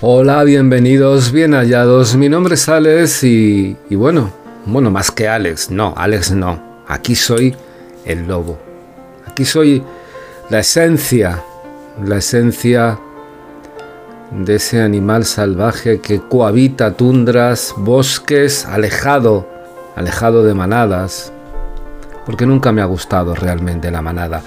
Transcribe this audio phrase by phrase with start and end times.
[0.00, 2.16] Hola, bienvenidos, bien hallados.
[2.16, 4.32] Mi nombre es Alex y, y bueno,
[4.66, 6.82] bueno, más que Alex, no, Alex no.
[6.88, 7.54] Aquí soy
[8.04, 8.58] el lobo.
[9.26, 9.82] Aquí soy
[10.50, 11.42] la esencia,
[12.04, 12.98] la esencia
[14.32, 19.46] de ese animal salvaje que cohabita tundras, bosques, alejado,
[19.94, 21.32] alejado de manadas,
[22.26, 24.42] porque nunca me ha gustado realmente la manada.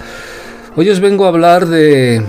[0.76, 2.22] Hoy os vengo a hablar de,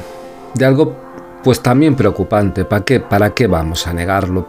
[0.53, 1.06] de algo
[1.43, 2.65] pues también preocupante.
[2.65, 2.99] ¿Para qué?
[2.99, 4.47] ¿Para qué vamos a negarlo?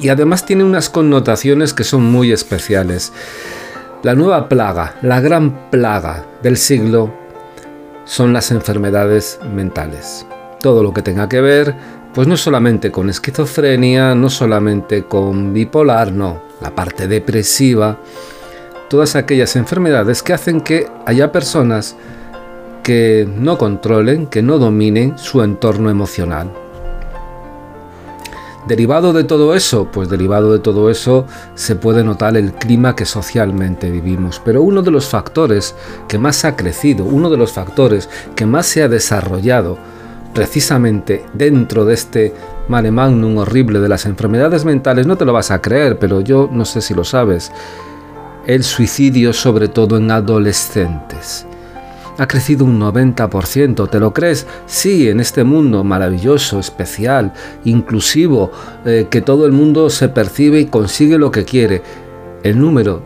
[0.00, 3.12] Y además tiene unas connotaciones que son muy especiales.
[4.02, 7.12] La nueva plaga, la gran plaga del siglo,
[8.04, 10.26] son las enfermedades mentales.
[10.60, 11.74] Todo lo que tenga que ver,
[12.14, 17.98] pues no solamente con esquizofrenia, no solamente con bipolar, no, la parte depresiva,
[18.88, 21.94] todas aquellas enfermedades que hacen que haya personas
[22.82, 26.50] que no controlen, que no dominen su entorno emocional.
[28.68, 33.06] Derivado de todo eso, pues derivado de todo eso se puede notar el clima que
[33.06, 34.40] socialmente vivimos.
[34.44, 35.74] Pero uno de los factores
[36.08, 39.78] que más ha crecido, uno de los factores que más se ha desarrollado
[40.34, 42.34] precisamente dentro de este
[42.68, 46.48] mare magnum horrible de las enfermedades mentales, no te lo vas a creer, pero yo
[46.52, 47.50] no sé si lo sabes,
[48.46, 51.46] el suicidio sobre todo en adolescentes
[52.20, 53.88] ha crecido un 90%.
[53.88, 54.46] ¿Te lo crees?
[54.66, 57.32] Sí, en este mundo maravilloso, especial,
[57.64, 58.52] inclusivo,
[58.84, 61.80] eh, que todo el mundo se percibe y consigue lo que quiere.
[62.42, 63.02] El número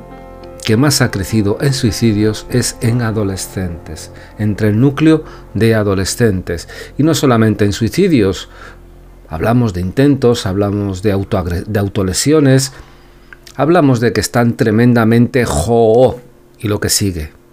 [0.65, 5.23] que más ha crecido en suicidios es en adolescentes, entre el núcleo
[5.55, 6.69] de adolescentes.
[6.99, 8.49] Y no solamente en suicidios,
[9.29, 11.11] hablamos de intentos, hablamos de,
[11.69, 12.73] de autolesiones,
[13.55, 16.19] hablamos de que están tremendamente jo
[16.59, 17.44] y lo que sigue.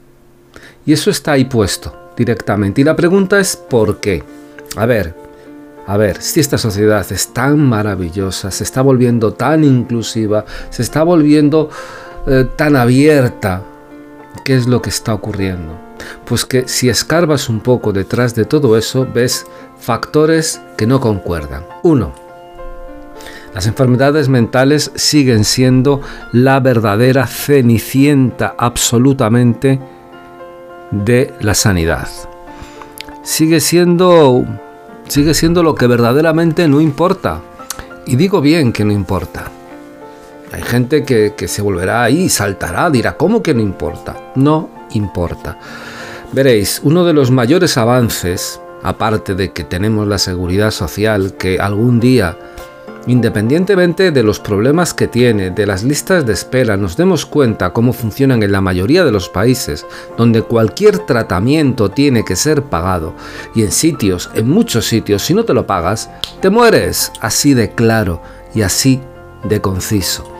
[0.86, 2.82] Y eso está ahí puesto directamente.
[2.82, 4.24] Y la pregunta es ¿por qué?
[4.76, 5.16] A ver,
[5.88, 11.04] a ver, si esta sociedad es tan maravillosa, se está volviendo tan inclusiva, se está
[11.04, 11.70] volviendo
[12.28, 13.64] eh, tan abierta,
[14.46, 15.78] ¿qué es lo que está ocurriendo?
[16.26, 19.46] Pues que si escarbas un poco detrás de todo eso, ves
[19.80, 21.66] factores que no concuerdan.
[21.84, 22.14] Uno,
[23.54, 26.02] las enfermedades mentales siguen siendo
[26.32, 29.80] la verdadera cenicienta absolutamente
[30.92, 32.08] de la sanidad.
[33.24, 34.46] Sigue siendo,
[35.08, 37.42] sigue siendo lo que verdaderamente no importa.
[38.06, 39.46] Y digo bien que no importa.
[40.52, 44.32] Hay gente que, que se volverá ahí, saltará, dirá, ¿cómo que no importa?
[44.36, 45.58] No importa.
[46.34, 52.00] Veréis, uno de los mayores avances, aparte de que tenemos la seguridad social, que algún
[52.00, 52.38] día
[53.08, 57.94] Independientemente de los problemas que tiene, de las listas de espera, nos demos cuenta cómo
[57.94, 63.16] funcionan en la mayoría de los países, donde cualquier tratamiento tiene que ser pagado,
[63.56, 66.12] y en sitios, en muchos sitios, si no te lo pagas,
[66.42, 68.22] te mueres, así de claro
[68.54, 69.02] y así
[69.44, 70.32] de conciso.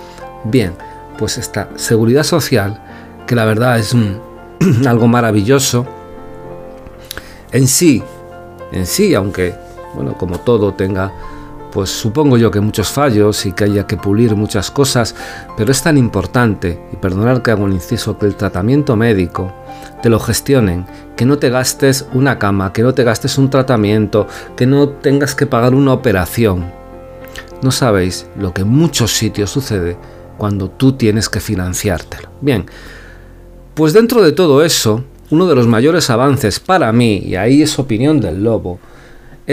[0.44, 0.74] Bien,
[1.18, 2.80] pues esta seguridad social,
[3.26, 3.96] que la verdad es
[4.88, 5.88] algo maravilloso,
[7.52, 8.04] en sí,
[8.72, 9.56] en sí, aunque,
[9.96, 11.12] bueno, como todo tenga
[11.72, 15.16] pues supongo yo que muchos fallos y que haya que pulir muchas cosas,
[15.58, 19.54] pero es tan importante, y perdonar que hago un inciso, que el tratamiento médico
[20.02, 24.28] te lo gestionen, que no te gastes una cama, que no te gastes un tratamiento,
[24.56, 26.72] que no tengas que pagar una operación.
[27.62, 29.98] No sabéis lo que en muchos sitios sucede
[30.38, 32.30] cuando tú tienes que financiártelo.
[32.42, 32.66] Bien,
[33.76, 37.78] pues dentro de todo eso, uno de los mayores avances para mí, y ahí es
[37.80, 38.80] opinión del lobo,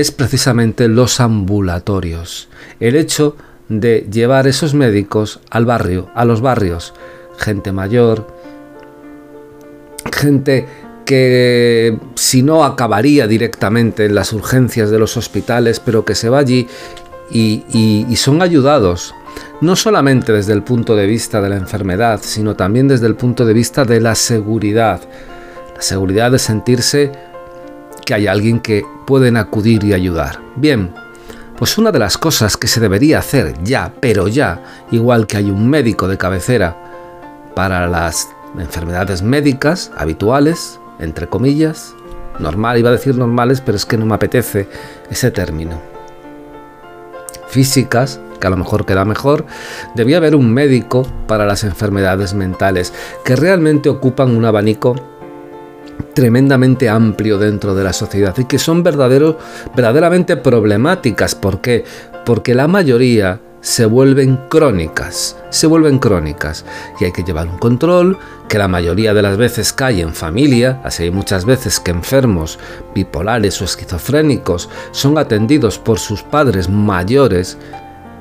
[0.00, 2.48] es precisamente los ambulatorios.
[2.80, 3.36] El hecho
[3.68, 6.94] de llevar esos médicos al barrio, a los barrios.
[7.36, 8.26] Gente mayor,
[10.12, 10.66] gente
[11.04, 16.38] que si no acabaría directamente en las urgencias de los hospitales, pero que se va
[16.38, 16.66] allí
[17.30, 17.64] y,
[18.08, 19.14] y, son ayudados,
[19.60, 23.44] no solamente desde el punto de vista de la enfermedad, sino también desde el punto
[23.44, 25.00] de vista de la seguridad.
[25.76, 27.12] La seguridad de sentirse
[28.08, 30.40] que hay alguien que pueden acudir y ayudar.
[30.56, 30.94] Bien,
[31.58, 35.50] pues una de las cosas que se debería hacer ya, pero ya, igual que hay
[35.50, 36.74] un médico de cabecera
[37.54, 41.94] para las enfermedades médicas habituales, entre comillas,
[42.38, 44.70] normal, iba a decir normales, pero es que no me apetece
[45.10, 45.78] ese término.
[47.48, 49.44] Físicas, que a lo mejor queda mejor,
[49.94, 54.96] debía haber un médico para las enfermedades mentales, que realmente ocupan un abanico
[56.14, 59.36] tremendamente amplio dentro de la sociedad y que son verdaderos,
[59.74, 61.34] verdaderamente problemáticas.
[61.34, 61.84] ¿Por qué?
[62.24, 66.64] Porque la mayoría se vuelven crónicas, se vuelven crónicas
[67.00, 68.18] y hay que llevar un control
[68.48, 72.58] que la mayoría de las veces cae en familia, así hay muchas veces que enfermos
[72.94, 77.58] bipolares o esquizofrénicos son atendidos por sus padres mayores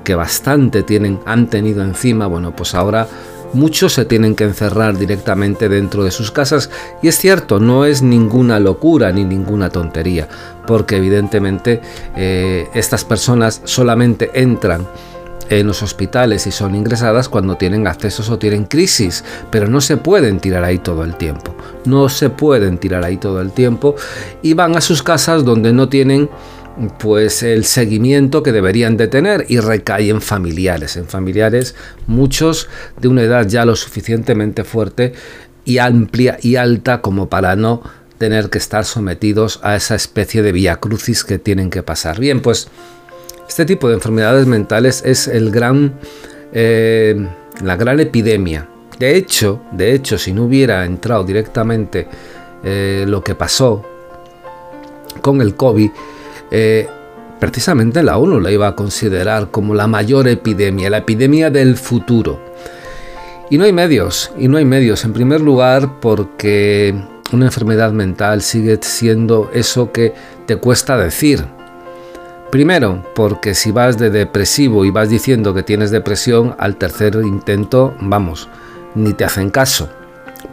[0.04, 3.08] que bastante tienen han tenido encima, bueno, pues ahora
[3.54, 6.70] muchos se tienen que encerrar directamente dentro de sus casas
[7.02, 10.28] y es cierto, no es ninguna locura ni ninguna tontería,
[10.66, 11.82] porque evidentemente
[12.16, 14.88] eh, estas personas solamente entran
[15.50, 19.98] en los hospitales y son ingresadas cuando tienen accesos o tienen crisis, pero no se
[19.98, 21.56] pueden tirar ahí todo el tiempo.
[21.86, 23.96] No se pueden tirar ahí todo el tiempo
[24.42, 26.30] y van a sus casas donde no tienen
[27.00, 31.76] pues el seguimiento que deberían de tener y recaen familiares, en familiares
[32.06, 32.70] muchos
[33.00, 35.14] de una edad ya lo suficientemente fuerte
[35.66, 37.82] y amplia y alta como para no
[38.18, 42.20] tener que estar sometidos a esa especie de vía crucis que tienen que pasar.
[42.20, 42.68] Bien, pues
[43.48, 45.94] este tipo de enfermedades mentales es el gran,
[46.54, 47.28] eh,
[47.64, 48.70] la gran epidemia.
[49.00, 52.08] De hecho, de hecho, si no hubiera entrado directamente
[52.64, 53.84] eh, lo que pasó
[55.22, 55.92] con el COVID,
[56.52, 56.88] eh,
[57.40, 62.40] precisamente la ONU la iba a considerar como la mayor epidemia, la epidemia del futuro.
[63.50, 65.06] Y no hay medios, y no hay medios.
[65.06, 66.94] En primer lugar, porque
[67.32, 70.14] una enfermedad mental sigue siendo eso que
[70.46, 71.46] te cuesta decir.
[72.52, 77.94] Primero, porque si vas de depresivo y vas diciendo que tienes depresión, al tercer intento,
[78.00, 78.48] vamos,
[78.96, 79.90] ni te hacen caso.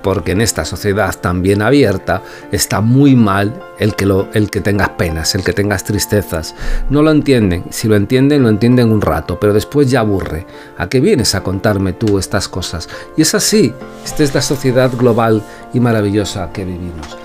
[0.04, 2.22] Porque en esta sociedad tan bien abierta
[2.52, 4.04] está muy mal el que,
[4.34, 6.54] el que tengas penas, el que tengas tristezas.
[6.90, 7.64] No lo entienden.
[7.70, 10.46] Si lo entienden, lo entienden un rato, pero después ya aburre.
[10.76, 12.86] ¿A qué vienes a contarme tú estas cosas?
[13.16, 13.72] Y es así.
[14.04, 15.42] Esta es la sociedad global
[15.72, 17.16] y maravillosa que vivimos.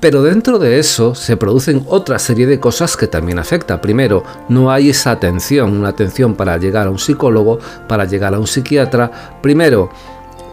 [0.00, 3.80] Pero dentro de eso se producen otra serie de cosas que también afecta.
[3.80, 8.40] Primero, no hay esa atención, una atención para llegar a un psicólogo, para llegar a
[8.40, 9.38] un psiquiatra.
[9.40, 9.90] Primero,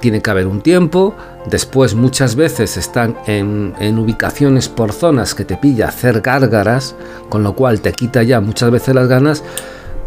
[0.05, 1.15] tiene que haber un tiempo,
[1.49, 6.95] después muchas veces están en, en, ubicaciones por zonas que te pilla hacer gárgaras,
[7.27, 9.43] con lo cual te quita ya muchas veces las ganas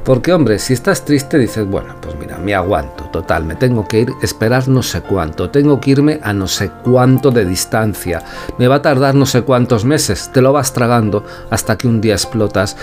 [0.04, 4.02] porque hombre, si estás triste dices, bueno, pues mira, me aguanto, total, me tengo que
[4.02, 8.22] ir, esperar no sé cuánto, tengo que irme a no sé cuánto de distancia,
[8.56, 12.00] me va a tardar no sé cuántos meses, te lo vas tragando hasta que un
[12.00, 12.76] día explotas.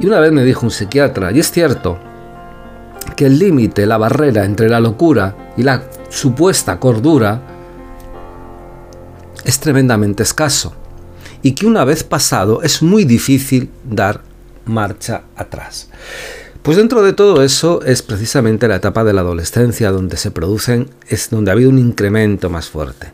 [0.00, 1.98] Y una vez me dijo un psiquiatra, y es cierto,
[3.16, 7.42] que el límite, la barrera entre la locura y la supuesta cordura
[9.44, 10.74] es tremendamente escaso
[11.42, 14.22] y que una vez pasado es muy difícil dar
[14.64, 15.88] marcha atrás.
[16.62, 20.90] Pues dentro de todo eso es precisamente la etapa de la adolescencia donde se producen,
[21.08, 23.12] es donde ha habido un incremento más fuerte.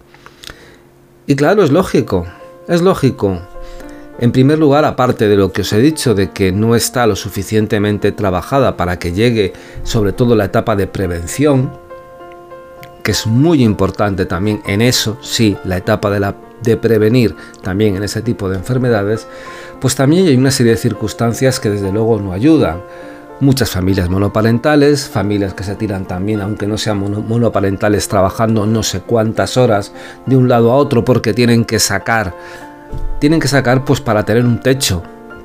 [1.27, 2.27] Y claro, es lógico,
[2.69, 3.41] es lógico.
[4.19, 7.17] En primer lugar, aparte de lo que os he dicho, de que no está lo
[7.17, 9.53] suficientemente trabajada para que llegue
[9.83, 11.73] sobre todo la etapa de prevención,
[13.03, 16.33] que es muy importante también en eso, sí, la etapa de,
[16.63, 19.27] de prevenir también en ese tipo de enfermedades,
[19.81, 22.83] pues también hay una serie de circunstancias que desde luego no ayudan.
[23.41, 29.01] Muchas familias monoparentales, familias que se tiran también, aunque no sean monoparentales, trabajando no sé
[29.01, 29.93] cuántas horas
[30.25, 32.33] de un lado a otro porque tienen que sacar,
[33.19, 35.03] tienen que sacar pues para tener un techo,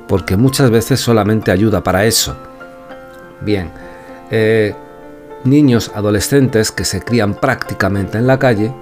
[0.08, 2.36] porque muchas veces solamente ayuda para eso.
[3.40, 3.70] Bien,
[4.30, 4.74] eh,
[5.44, 8.72] niños, adolescentes que se crían prácticamente en la calle,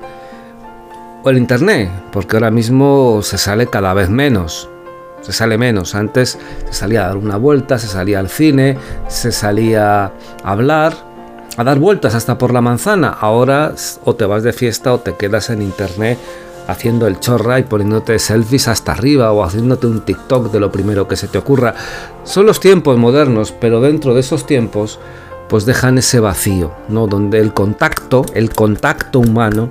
[1.23, 4.69] o el Internet, porque ahora mismo se sale cada vez menos
[5.21, 5.95] se sale menos.
[5.95, 10.95] Antes se salía a dar una vuelta, se salía al cine, se salía a hablar,
[11.57, 13.17] a dar vueltas hasta por la manzana.
[13.21, 16.19] Ahora o te vas de fiesta o te quedas en internet
[16.69, 21.09] haciendo el chorra y poniéndote selfies hasta arriba o haciéndote un TikTok de lo primero
[21.09, 21.75] que se te ocurra.
[22.25, 25.01] Son los tiempos modernos, pero dentro de esos tiempos
[25.49, 27.07] pues dejan ese vacío, ¿no?
[27.07, 29.71] Donde el contacto, el contacto humano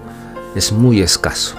[0.56, 1.56] es muy escaso.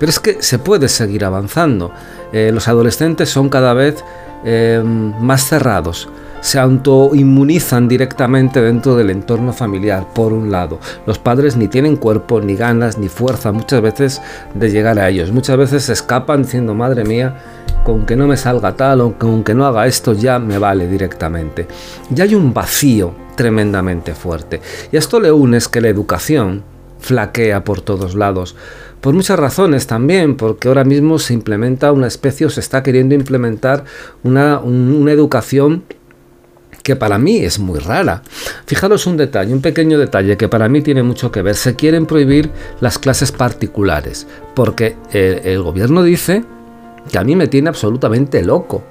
[0.00, 1.92] Pero es que se puede seguir avanzando.
[2.32, 4.04] Eh, los adolescentes son cada vez
[4.44, 6.08] eh, más cerrados,
[6.40, 10.78] se autoinmunizan directamente dentro del entorno familiar, por un lado.
[11.06, 14.22] Los padres ni tienen cuerpo, ni ganas, ni fuerza muchas veces
[14.54, 15.32] de llegar a ellos.
[15.32, 17.36] Muchas veces se escapan diciendo, madre mía,
[17.84, 20.86] con que no me salga tal o con que no haga esto ya me vale
[20.86, 21.66] directamente.
[22.10, 24.60] Ya hay un vacío tremendamente fuerte.
[24.92, 26.64] Y a esto le unes que la educación
[26.98, 28.56] flaquea por todos lados.
[29.00, 33.14] Por muchas razones también, porque ahora mismo se implementa una especie o se está queriendo
[33.14, 33.84] implementar
[34.24, 34.60] una,
[35.12, 35.84] educación
[36.88, 38.22] que para mí es muy rara.
[38.64, 41.54] Fijaros un detalle, un pequeño detalle que para mí tiene mucho que ver.
[41.54, 46.46] Se quieren prohibir las clases particulares, porque el, el gobierno dice
[47.12, 48.84] que a mí me tiene absolutamente loco.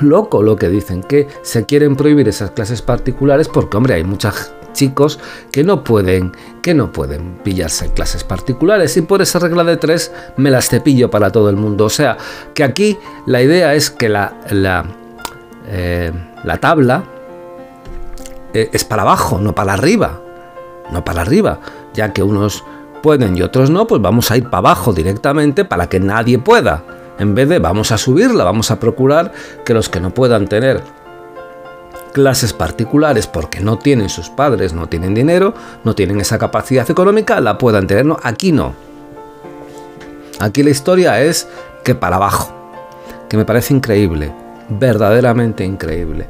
[0.00, 4.50] loco lo que dicen, que se quieren prohibir esas clases particulares porque, hombre, hay muchos
[4.72, 5.20] chicos
[5.52, 10.10] que no pueden, que no pueden pillarse clases particulares y por esa regla de tres
[10.36, 11.84] me las cepillo para todo el mundo.
[11.84, 12.16] O sea,
[12.52, 14.34] que aquí la idea es que la,
[15.66, 16.12] eh,
[16.44, 17.04] la tabla
[18.54, 20.20] eh, es para abajo, no para arriba,
[20.90, 21.60] no para arriba,
[21.94, 22.64] ya que unos
[23.02, 26.84] pueden y otros no, pues vamos a ir para abajo directamente para que nadie pueda.
[27.18, 29.32] En vez de vamos a subirla, vamos a procurar
[29.64, 30.82] que los que no puedan tener
[32.12, 35.54] clases particulares porque no tienen sus padres, no tienen dinero,
[35.84, 38.06] no tienen esa capacidad económica, la puedan tener.
[38.06, 38.74] No, aquí no.
[40.38, 41.48] Aquí la historia es
[41.84, 42.52] que para abajo,
[43.28, 44.32] que me parece increíble,
[44.78, 46.26] verdaderamente increíble.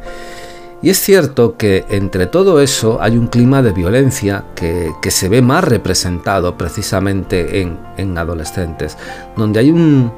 [0.83, 5.41] Y es cierto que entre todo eso hay un clima de violencia que, se ve
[5.41, 8.99] más representado precisamente en, en adolescentes,
[9.37, 10.11] donde hay un,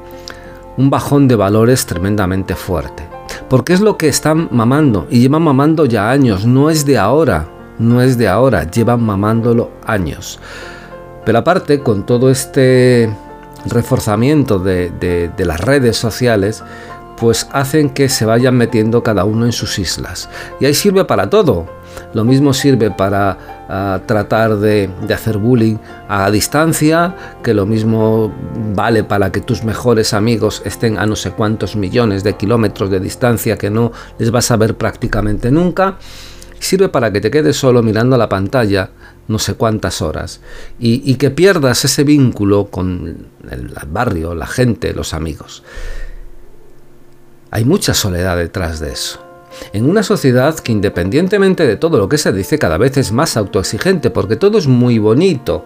[0.77, 3.03] un bajón de valores tremendamente fuerte.
[3.47, 7.47] Porque es lo que están mamando y llevan mamando ya años, no es de ahora,
[7.77, 10.39] no es de ahora, llevan mamándolo años.
[11.25, 13.09] Pero aparte, con todo este
[13.65, 14.89] reforzamiento de,
[15.35, 16.63] de las redes sociales,
[17.17, 20.29] pues hacen que se vayan metiendo cada uno en sus islas.
[20.59, 21.65] Y ahí sirve para todo.
[22.13, 25.77] Lo mismo sirve para ah, tratar de, hacer bullying
[26.09, 28.33] a distancia, que lo mismo
[28.73, 32.99] vale para que tus mejores amigos estén a no sé cuántos millones de kilómetros de
[32.99, 35.97] distancia que no les vas a ver prácticamente nunca.
[36.59, 38.89] Sirve para que te quedes solo mirando la pantalla
[39.27, 40.39] no sé cuántas horas
[40.79, 45.63] y que pierdas ese vínculo con el barrio, la gente, los amigos.
[47.51, 49.19] Hay mucha soledad detrás de eso.
[49.71, 53.37] En una sociedad que independientemente de todo lo que se dice cada vez es más
[53.37, 55.63] autoexigente porque todo es muy bonito,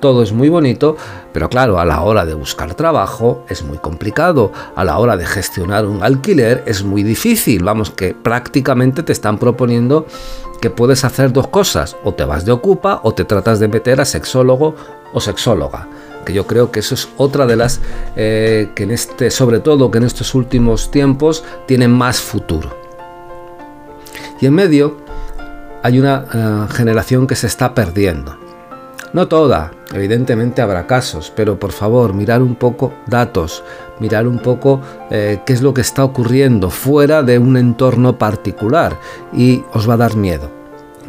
[0.00, 0.96] todo es muy bonito,
[1.32, 5.26] pero claro, a la hora de buscar trabajo es muy complicado, a la hora de
[5.26, 10.06] gestionar un alquiler es muy difícil, vamos que prácticamente te están proponiendo
[10.60, 14.00] que puedes hacer dos cosas, o te vas de ocupa o te tratas de meter
[14.00, 14.76] a sexólogo
[15.12, 15.88] o sexóloga
[16.24, 17.80] que yo creo que eso es otra de las
[18.16, 22.76] eh, que en este, sobre todo que en estos últimos tiempos, tienen más futuro.
[24.40, 24.98] Y en medio
[25.82, 28.36] hay una eh, generación que se está perdiendo.
[29.12, 33.62] No toda, evidentemente habrá casos, pero por favor, mirar un poco datos,
[34.00, 38.98] mirar un poco eh, qué es lo que está ocurriendo fuera de un entorno particular
[39.32, 40.50] y os va a dar miedo,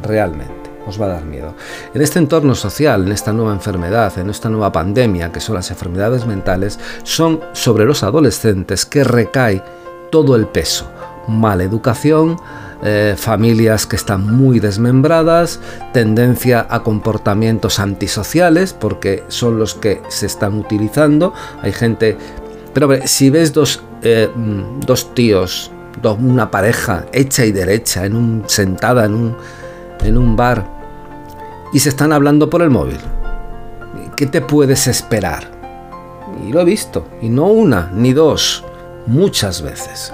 [0.01, 1.53] realmente os va a dar miedo.
[1.93, 5.69] En este entorno social, en esta nueva enfermedad, en esta nueva pandemia, que son las
[5.71, 9.63] enfermedades mentales, son sobre los adolescentes que recae
[10.11, 10.89] todo el peso.
[11.27, 12.37] Mala educación,
[12.83, 15.59] eh, familias que están muy desmembradas,
[15.93, 21.33] tendencia a comportamientos antisociales, porque son los que se están utilizando.
[21.61, 22.17] Hay gente...
[22.73, 24.29] Pero si ves dos, eh,
[24.85, 25.71] dos tíos,
[26.19, 29.37] una pareja hecha y derecha, en un, sentada en un,
[30.03, 30.65] en un bar,
[31.71, 32.99] y se están hablando por el móvil.
[34.15, 35.51] ¿Qué te puedes esperar?
[36.47, 38.63] Y lo he visto, y no una, ni dos,
[39.07, 40.13] muchas veces.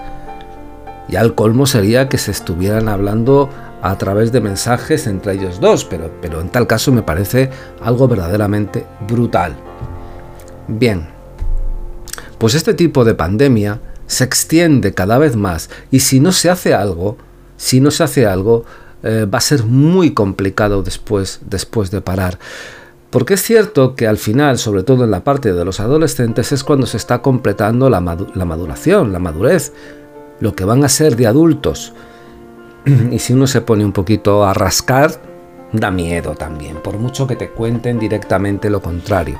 [1.07, 3.49] Y al colmo sería que se estuvieran hablando
[3.81, 7.49] a través de mensajes entre ellos dos, pero, pero en tal caso me parece
[7.81, 9.55] algo verdaderamente brutal.
[10.67, 11.07] Bien,
[12.37, 16.73] pues este tipo de pandemia se extiende cada vez más y si no se hace
[16.73, 17.17] algo,
[17.57, 18.65] si no se hace algo,
[19.03, 22.39] eh, va a ser muy complicado después, después de parar.
[23.09, 26.63] Porque es cierto que al final, sobre todo en la parte de los adolescentes, es
[26.63, 27.99] cuando se está completando la,
[28.35, 29.73] la maduración, la madurez,
[30.39, 31.93] lo que van a ser de adultos.
[33.11, 35.11] Y si uno se pone un poquito a rascar,
[35.71, 39.37] da miedo también, por mucho que te cuenten directamente lo contrario.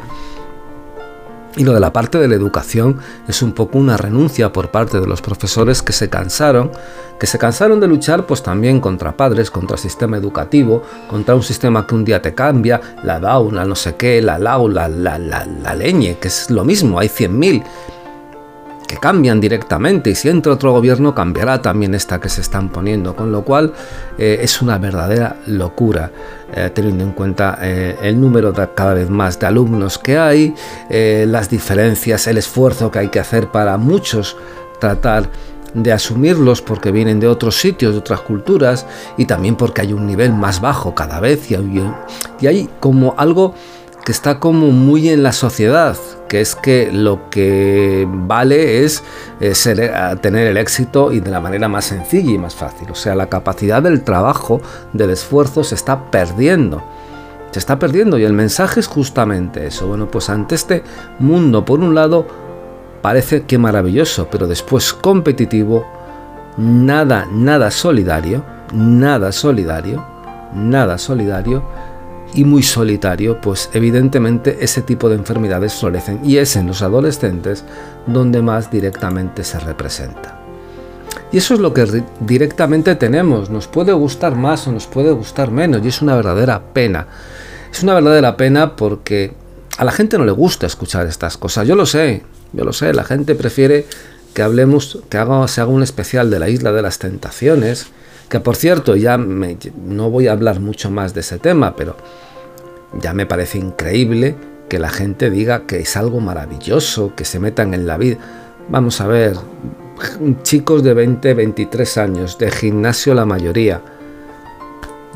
[1.57, 4.99] Y lo de la parte de la educación es un poco una renuncia por parte
[4.99, 6.71] de los profesores que se cansaron,
[7.19, 11.43] que se cansaron de luchar pues también contra padres, contra el sistema educativo, contra un
[11.43, 14.87] sistema que un día te cambia, la DAO, la no sé qué, la LAU, la,
[14.87, 17.63] la, la, la leñe, que es lo mismo, hay 100.000
[18.89, 23.15] que cambian directamente y si entra otro gobierno cambiará también esta que se están poniendo,
[23.15, 23.71] con lo cual
[24.17, 26.11] eh, es una verdadera locura
[26.51, 30.55] eh, teniendo en cuenta eh, el número de, cada vez más de alumnos que hay,
[30.89, 34.35] las diferencias, el esfuerzo que hay que hacer para muchos
[34.79, 35.29] tratar
[35.75, 40.07] de asumirlos porque vienen de otros sitios, de otras culturas y también porque hay un
[40.07, 41.55] nivel más bajo cada vez y
[42.41, 43.53] y hay como algo
[44.09, 45.95] que está como muy en la sociedad,
[46.27, 49.03] que es que lo que vale es
[49.39, 52.89] eh, eh, tener el éxito y de la manera más sencilla y más fácil.
[52.89, 54.61] O sea, la capacidad del trabajo,
[54.93, 56.81] del esfuerzo se está perdiendo.
[57.51, 59.85] Se está perdiendo y el mensaje es justamente eso.
[59.85, 60.81] Bueno, pues ante este
[61.19, 62.25] mundo, por un lado,
[63.03, 65.85] parece que maravilloso, pero después competitivo,
[66.57, 70.03] nada, nada solidario, nada solidario,
[70.55, 71.61] nada solidario
[72.33, 77.63] y muy solitario, pues evidentemente ese tipo de enfermedades florecen y es en los adolescentes
[78.05, 80.39] donde más directamente se representa.
[81.31, 85.51] Y eso es lo que directamente tenemos, nos puede gustar más o nos puede gustar
[85.51, 87.07] menos y es una verdadera pena.
[87.71, 89.33] Es una verdadera pena porque
[89.77, 92.93] a la gente no le gusta escuchar estas cosas, yo lo sé, yo lo sé,
[92.93, 93.85] la gente prefiere
[94.33, 97.87] que hablemos, que haga, se haga un especial de la isla de las tentaciones,
[98.29, 101.97] que por cierto, ya no voy a hablar mucho más de ese tema, pero
[103.01, 104.35] ya me parece increíble
[104.69, 108.17] que la gente diga que es algo maravilloso, que se metan en la vida.
[108.69, 109.35] Vamos a ver,
[110.43, 113.81] chicos de 20, 23 años, de gimnasio la mayoría.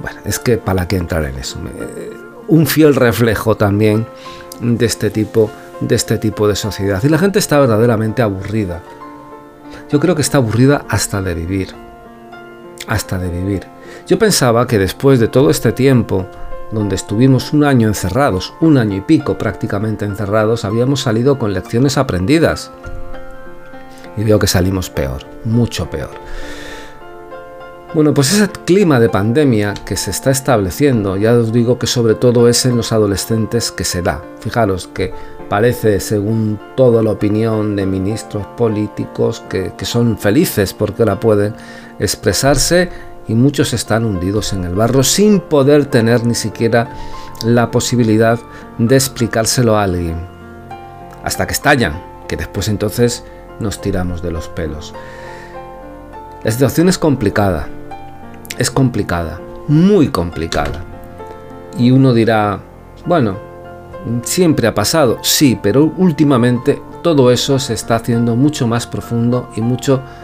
[0.02, 1.60] Bueno, es que para qué entrar en eso.
[2.48, 4.08] Un fiel reflejo también
[4.80, 7.04] este de este tipo de sociedad.
[7.04, 8.82] Y la gente está verdaderamente aburrida.
[9.92, 11.93] Yo creo que está aburrida hasta de vivir
[12.88, 13.64] hasta de vivir.
[14.08, 16.26] Yo pensaba que después de todo este tiempo,
[16.72, 21.98] donde estuvimos un año encerrados, un año y pico prácticamente encerrados, habíamos salido con lecciones
[21.98, 22.72] aprendidas.
[24.18, 26.12] Y veo que salimos peor, mucho peor.
[27.94, 32.16] Bueno, pues ese clima de pandemia que se está estableciendo, ya os digo que sobre
[32.16, 34.24] todo es en los adolescentes que se da.
[34.40, 35.14] Fijaros que
[35.48, 41.54] parece, según toda la opinión de ministros políticos, que, que son felices porque la pueden
[42.00, 42.90] expresarse
[43.28, 46.90] y muchos están hundidos en el barro sin poder tener ni siquiera
[47.46, 48.40] la posibilidad
[48.78, 50.18] de explicárselo a alguien.
[51.24, 53.24] Hasta que estallan, que después entonces
[53.60, 54.94] nos tiramos de los pelos.
[56.44, 57.68] La situación es complicada,
[58.58, 60.84] es complicada, muy complicada.
[61.78, 62.60] Y uno dirá,
[63.06, 63.38] bueno,
[64.24, 69.62] siempre ha pasado, sí, pero últimamente todo eso se está haciendo mucho más profundo y
[69.62, 70.23] mucho más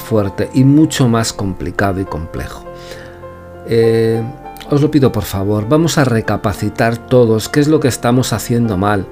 [0.00, 2.64] fuerte y mucho más complicado y complejo.
[3.68, 4.22] Eh,
[4.70, 8.76] os lo pido por favor, vamos a recapacitar todos qué es lo que estamos haciendo
[8.76, 9.06] mal,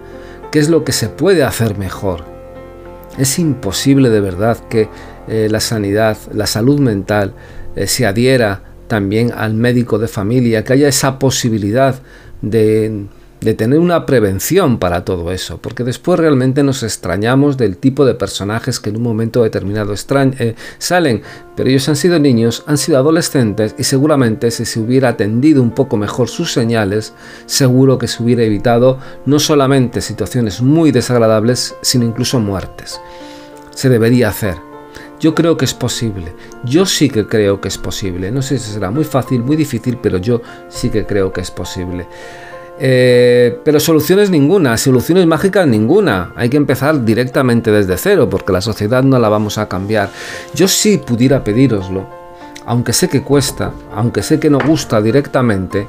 [0.51, 2.25] qué es lo que se puede hacer mejor.
[3.19, 4.89] Es imposible de verdad que
[5.29, 7.35] eh, la sanidad, la salud mental,
[7.77, 12.01] eh, se adhiera también al médico de familia, que haya esa posibilidad
[12.43, 13.07] de
[13.45, 18.15] de tener una prevención para todo eso, porque después realmente nos extrañamos del tipo de
[18.15, 21.23] personajes que en un momento determinado eh, salen,
[21.55, 25.73] pero ellos han sido niños, han sido adolescentes y seguramente si se hubiera atendido un
[25.73, 27.13] poco mejor sus señales,
[27.45, 32.99] seguro que se hubiera evitado no solamente situaciones muy desagradables, sino incluso muertes.
[33.75, 34.57] Se debería hacer.
[35.21, 36.35] Yo creo que es posible.
[36.65, 38.31] Yo sí que creo que es posible.
[38.31, 41.51] No sé si será muy fácil, muy difícil, pero yo sí que creo que es
[41.51, 42.07] posible.
[42.79, 46.33] Eh, pero soluciones ninguna, soluciones mágicas ninguna.
[46.37, 50.11] Hay que empezar directamente desde cero porque la sociedad no la vamos a cambiar.
[50.55, 52.09] Yo sí pudiera pediroslo,
[52.67, 55.87] aunque sé que cuesta, aunque sé que no gusta directamente,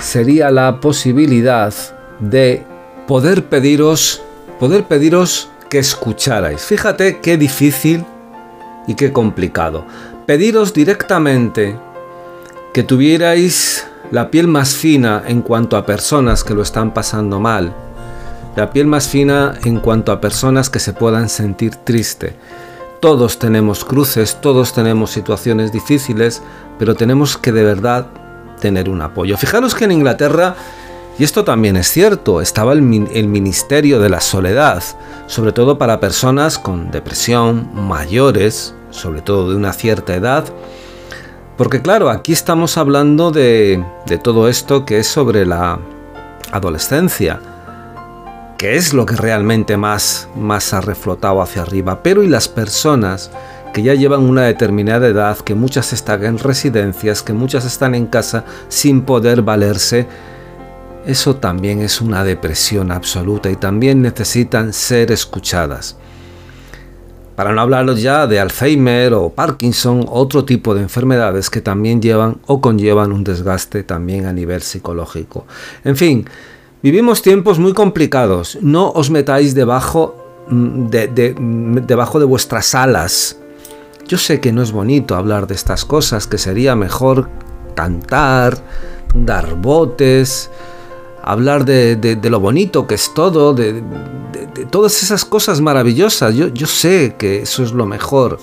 [0.00, 1.74] sería la posibilidad
[2.20, 2.64] de
[3.06, 4.22] poder pediros,
[4.60, 6.62] poder pediros que escucharais.
[6.62, 8.04] Fíjate qué difícil
[8.86, 9.84] y qué complicado.
[10.26, 11.76] Pediros directamente
[12.72, 17.74] que tuvierais la piel más fina en cuanto a personas que lo están pasando mal,
[18.56, 22.34] la piel más fina en cuanto a personas que se puedan sentir triste.
[23.00, 26.42] Todos tenemos cruces, todos tenemos situaciones difíciles,
[26.78, 28.08] pero tenemos que de verdad
[28.60, 29.36] tener un apoyo.
[29.36, 30.56] Fijaros que en Inglaterra,
[31.18, 34.82] y esto también es cierto, estaba el, el Ministerio de la Soledad,
[35.26, 40.44] sobre todo para personas con depresión, mayores, sobre todo de una cierta edad,
[41.58, 43.84] porque claro, aquí estamos hablando de,
[44.22, 45.80] todo esto que es sobre la
[46.52, 47.40] adolescencia,
[48.56, 52.00] que es lo que realmente más, más ha reflotado hacia arriba.
[52.04, 53.32] Pero y las personas
[53.74, 58.06] que ya llevan una determinada edad, que muchas están en residencias, que muchas están en
[58.06, 60.06] casa sin poder valerse,
[61.06, 65.96] eso también es una depresión absoluta y también necesitan ser escuchadas.
[67.38, 72.38] Para no hablaros ya de Alzheimer o Parkinson, otro tipo de enfermedades que también llevan
[72.48, 75.46] o conllevan un desgaste también a nivel psicológico.
[75.84, 76.28] En fin,
[76.82, 78.58] vivimos tiempos muy complicados.
[78.60, 80.16] No os metáis debajo
[80.48, 83.38] mm, de, mm, debajo de vuestras alas.
[84.08, 87.28] Yo sé que no es bonito hablar de estas cosas, que sería mejor
[87.76, 88.58] cantar,
[89.14, 90.50] dar botes,
[91.22, 93.82] hablar de, lo bonito que es todo, de,
[94.70, 96.34] todas esas cosas maravillosas.
[96.34, 98.38] Yo, sé que eso es lo mejor.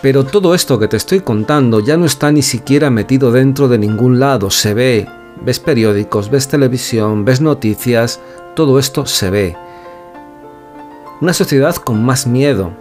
[0.00, 3.78] Pero todo esto que te estoy contando ya no está ni siquiera metido dentro de
[3.78, 5.08] ningún lado, se ve.
[5.40, 8.20] Ves periódicos, ves televisión, ves noticias,
[8.54, 9.56] todo esto se ve.
[11.20, 12.72] Una sociedad con más miedo,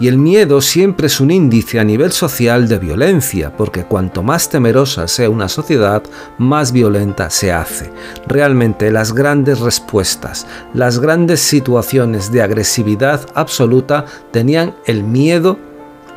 [0.00, 4.48] Y el miedo siempre es un índice a nivel social de violencia, porque cuanto más
[4.48, 6.02] temerosa sea una sociedad,
[6.38, 7.90] más violenta se hace.
[8.26, 15.58] Realmente las grandes respuestas, las grandes situaciones de agresividad absoluta tenían el miedo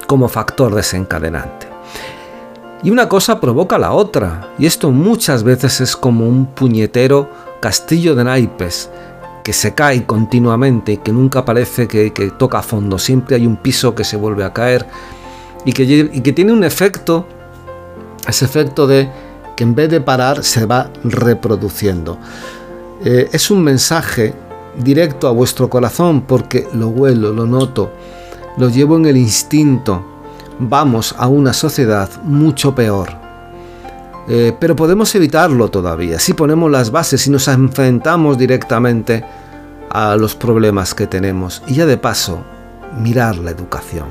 [0.07, 1.67] como factor desencadenante.
[2.81, 7.29] Y una cosa provoca la otra, y esto muchas veces es como un puñetero
[7.59, 8.89] castillo de naipes
[9.49, 13.95] que se cae continuamente, que nunca parece que, toca a fondo, siempre hay un piso
[13.95, 14.85] que se vuelve a caer
[15.65, 17.25] y que, tiene un efecto,
[18.27, 19.09] ese efecto de
[19.57, 22.19] que en vez de parar se va reproduciendo.
[23.03, 24.35] Eh, es un mensaje
[24.77, 27.91] directo a vuestro corazón porque lo huelo, lo noto,
[28.55, 30.05] lo llevo en el instinto.
[30.59, 33.28] Vamos a una sociedad mucho peor.
[34.31, 39.25] Eh, pero podemos evitarlo todavía si ponemos las bases y nos enfrentamos directamente
[39.89, 41.63] a los problemas que tenemos.
[41.67, 42.43] Y ya de paso,
[43.01, 44.05] mirar la educación.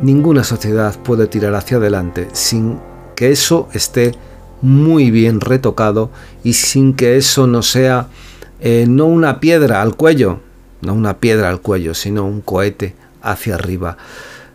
[0.00, 2.78] Ninguna sociedad puede tirar hacia adelante sin
[3.16, 4.12] que eso esté
[4.62, 6.10] muy bien retocado
[6.44, 8.06] y sin que eso no sea
[8.60, 10.38] eh, no una piedra al cuello,
[10.82, 13.96] no una piedra al cuello, sino un cohete hacia arriba.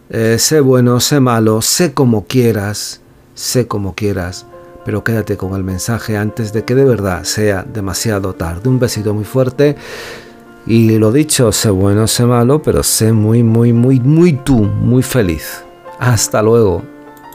[0.10, 3.02] Eh, sé bueno, sé malo, sé como quieras,
[3.38, 4.48] sé como quieras,
[4.84, 8.68] pero quédate con el mensaje antes de que de verdad sea demasiado tarde.
[8.68, 9.76] Un besito muy fuerte.
[10.66, 15.04] Y lo dicho, sé bueno, sé malo, pero sé muy, muy, muy, muy tú, muy
[15.04, 15.64] feliz.
[16.00, 16.97] Hasta luego.